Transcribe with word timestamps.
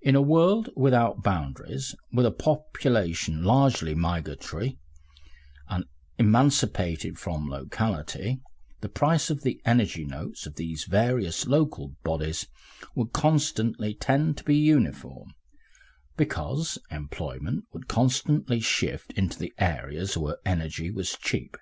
In 0.00 0.14
a 0.14 0.22
world 0.22 0.68
without 0.76 1.24
boundaries, 1.24 1.92
with 2.12 2.24
a 2.24 2.30
population 2.30 3.42
largely 3.42 3.92
migratory 3.92 4.78
and 5.68 5.84
emancipated 6.16 7.18
from 7.18 7.48
locality, 7.48 8.40
the 8.82 8.88
price 8.88 9.30
of 9.30 9.42
the 9.42 9.60
energy 9.64 10.04
notes 10.04 10.46
of 10.46 10.54
these 10.54 10.84
various 10.84 11.44
local 11.48 11.96
bodies 12.04 12.46
would 12.94 13.12
constantly 13.12 13.94
tend 13.94 14.36
to 14.36 14.44
be 14.44 14.54
uniform, 14.56 15.34
because 16.16 16.78
employment 16.92 17.64
would 17.72 17.88
constantly 17.88 18.60
shift 18.60 19.10
into 19.14 19.40
the 19.40 19.52
areas 19.58 20.16
where 20.16 20.38
energy 20.46 20.88
was 20.88 21.16
cheap. 21.20 21.56